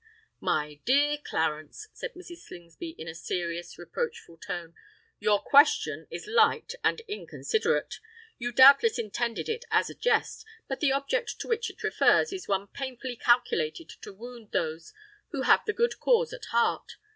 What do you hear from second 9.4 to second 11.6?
it as a jest, but the object to